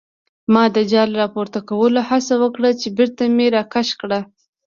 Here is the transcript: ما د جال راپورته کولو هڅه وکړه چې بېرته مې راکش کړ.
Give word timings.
ما 0.53 0.63
د 0.75 0.77
جال 0.91 1.09
راپورته 1.21 1.59
کولو 1.69 1.99
هڅه 2.09 2.33
وکړه 2.43 2.69
چې 2.81 2.87
بېرته 2.97 3.23
مې 3.35 3.47
راکش 3.55 3.87
کړ. 3.99 4.11